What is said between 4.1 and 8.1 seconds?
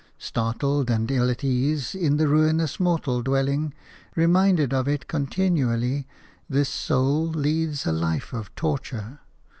reminded of it continually, this soul leads a